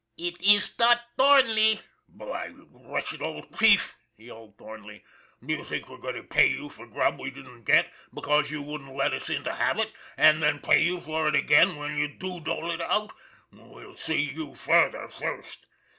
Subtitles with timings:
[0.17, 1.79] It iss dot Thornley!
[2.07, 5.03] ""Why, you wretched old thief," yelled Thornley,"
[5.45, 8.63] do you think we're going to pay you for grub we didn't get, because you
[8.63, 12.39] wouldn't let us have it, and then pay you for it again when you do
[12.39, 13.11] dole it out?
[13.51, 15.67] We'll see you further, first."